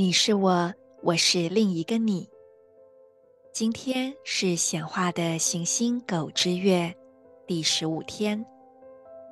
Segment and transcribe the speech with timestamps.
[0.00, 0.72] 你是我，
[1.02, 2.26] 我是另一个你。
[3.52, 6.90] 今天是显化的行星狗之月
[7.46, 8.42] 第十五天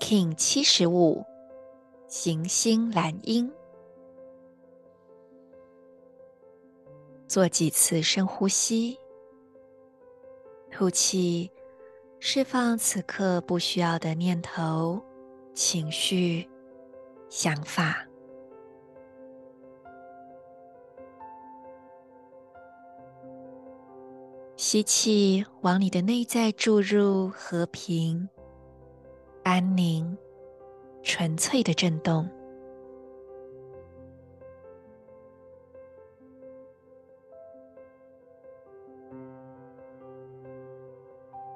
[0.00, 1.24] ，King 七十五，
[2.08, 3.48] 行星蓝鹰。
[7.28, 8.98] 做几次深呼吸，
[10.72, 11.48] 吐气，
[12.18, 15.00] 释放此刻不需要的念头、
[15.54, 16.50] 情绪、
[17.28, 18.05] 想法。
[24.56, 28.26] 吸气，往你的内在注入和平、
[29.44, 30.16] 安宁、
[31.02, 32.26] 纯粹的震动。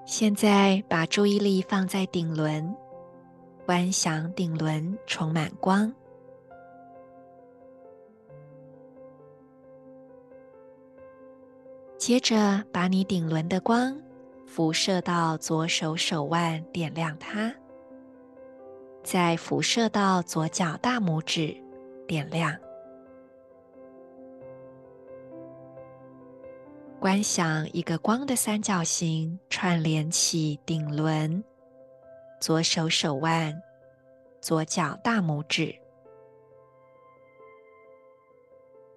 [0.04, 2.76] 现在把注意力放在顶轮，
[3.64, 5.90] 观想顶轮充满光。
[12.00, 13.94] 接着，把你顶轮的光
[14.46, 17.52] 辐射到左手手腕，点亮它；
[19.02, 21.54] 再辐射到左脚大拇指，
[22.08, 22.56] 点亮。
[26.98, 31.44] 观想一个光的三角形串联起顶轮、
[32.40, 33.54] 左手手腕、
[34.40, 35.78] 左脚大拇指，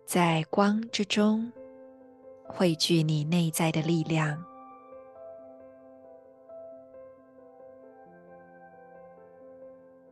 [0.06, 1.52] 在光之中。
[2.48, 4.44] 汇聚你内在的力量。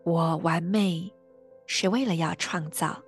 [0.04, 1.14] 我完美，
[1.68, 3.02] 是为了要创造、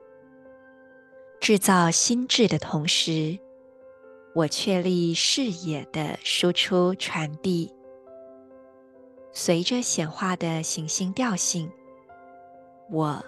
[1.39, 3.38] 制造心智的同时，
[4.35, 7.73] 我确立视野的输出传递。
[9.31, 11.72] 随着显化的行星调性，
[12.91, 13.19] 我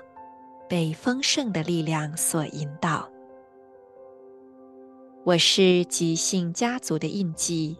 [0.70, 3.10] 被丰盛的力量所引导。
[5.25, 7.77] 我是极性家族的印记，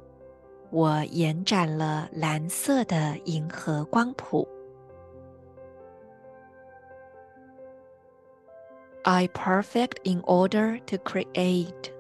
[0.71, 4.47] 我延展了蓝色的银河光谱。
[9.03, 11.91] I perfect in order to create,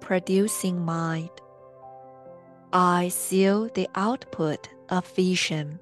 [0.00, 1.30] producing mind.
[2.70, 5.78] I seal the output of vision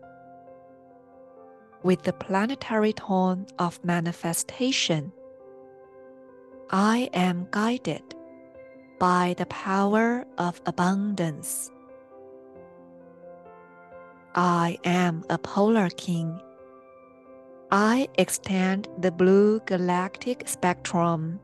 [1.82, 5.12] with the planetary tone of manifestation.
[6.69, 8.03] I am guided.
[8.98, 11.70] By the power of abundance,
[14.34, 16.38] I am a polar king.
[17.70, 21.38] I extend the blue galactic spectrum.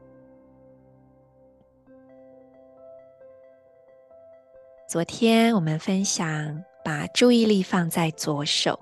[4.87, 8.78] 昨天我们分享，把注意力放在左手，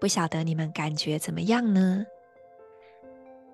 [0.00, 2.06] 不晓得你们感觉怎么样呢？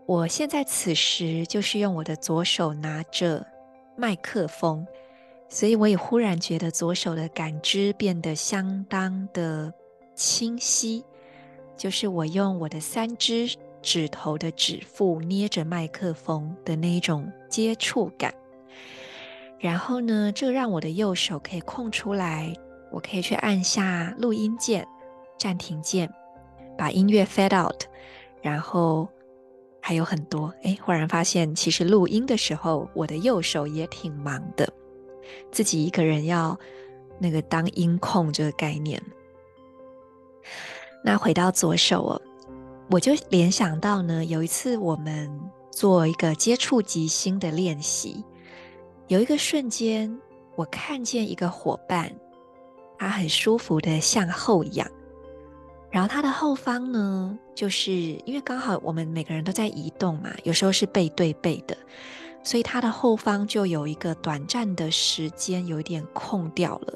[0.06, 3.46] 我现在此时就是用我的左手拿着。
[3.99, 4.87] 麦克风，
[5.49, 9.73] 所以我也忽然觉得左手的感知变得相当的
[10.15, 11.03] 清晰。
[11.75, 18.33] 就是我用我的三只指头的指腹捏着麦克风的那一种接触感。
[19.59, 22.53] 然后呢，这让我的右手可以空出来，
[22.91, 24.87] 我可以去按下录音键、
[25.37, 26.09] 暂停键，
[26.77, 27.83] 把音乐 fade out，
[28.41, 29.09] 然后。
[29.81, 34.71] 还有很多哎，忽然发现，其实录音的时候，我的右手也挺忙的，
[35.51, 36.57] 自己一个人要
[37.17, 39.01] 那个当音控这个概念。
[41.03, 42.21] 那回到左手哦，
[42.91, 45.29] 我就联想到呢，有一次我们
[45.71, 48.23] 做一个接触即兴的练习，
[49.07, 50.19] 有一个瞬间，
[50.55, 52.13] 我看见一个伙伴，
[52.97, 54.85] 他很舒服的向后仰。
[55.91, 61.75] 然后它的后方呢，就是因为刚好我们每个人都在移动嘛，有时候是背对背的，
[62.43, 66.93] 所以它的后方就有一个短暂的时间有点空掉了，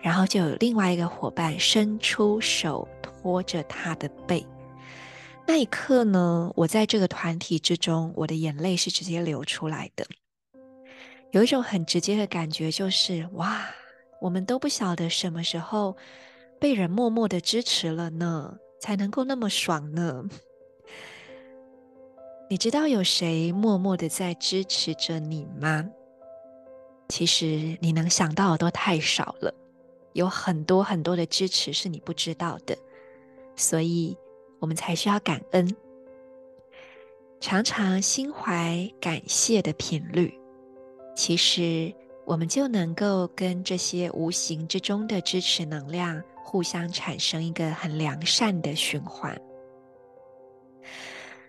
[0.00, 4.46] 然后就有另外一个伙伴伸出手托着他的背。
[5.46, 10.06] 那一刻呢，我在这个团体之中，我的眼泪是直接流出来的。
[11.32, 13.66] 有一种很直接的感觉，就是哇，
[14.20, 15.96] 我们都不晓得什么时候
[16.64, 20.24] 被人默默的支持了呢，才能够那么爽呢？
[22.48, 25.84] 你知道有谁默默的在支持着你吗？
[27.10, 29.54] 其实你能想到的都太少了，
[30.14, 32.74] 有很多很多的支持是你不知道的，
[33.56, 34.16] 所以
[34.58, 35.76] 我们才需要感恩，
[37.40, 40.32] 常常心怀感谢的频率。
[41.14, 41.94] 其实，
[42.24, 49.36] 我们就能够跟这些无形之中的支持能量互相产生一个很良善的循环。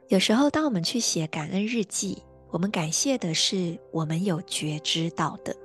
[0.07, 5.55] 有时候，当我们去写感恩日记，我们感谢的是我们有觉知到的。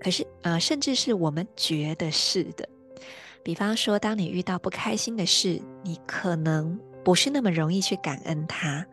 [0.00, 2.68] 可是，呃，甚至是我们觉得是的。
[3.42, 8.84] 比方说，当你遇到不开心的事，你可能不是那么容易去感恩它。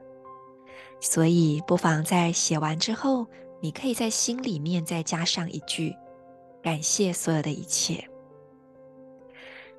[1.00, 3.26] 所以，不妨在写完之后，
[3.62, 5.96] 你可以在心里面再加上一句
[6.62, 8.04] “感谢所有的一切”。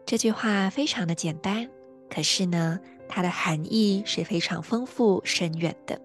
[0.07, 1.69] 这句话非常的简单，
[2.11, 2.79] 可是呢，
[3.09, 5.99] 它的含义是非常丰富深远的。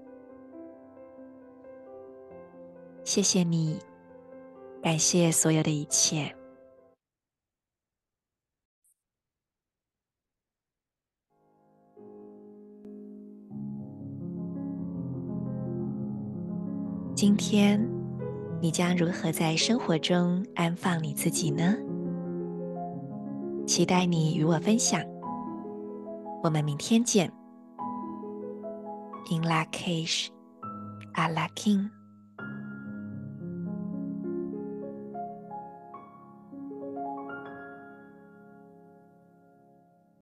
[3.04, 3.78] 谢谢你，
[4.82, 6.34] 感谢所有的一切。
[17.14, 17.86] 今天
[18.62, 21.76] 你将如何在生活中安放你自己呢？
[23.70, 25.00] 期待你与我分享。
[26.42, 27.32] 我们明天见。
[29.30, 30.30] In Lak'ech,
[31.14, 31.99] Ala K'in.